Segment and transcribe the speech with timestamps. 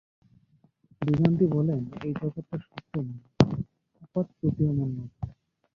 [1.01, 3.23] বেদান্তী বলেন, এই জগৎটা সত্য নয়,
[4.01, 5.21] আপাতপ্রতীয়মান মাত্র।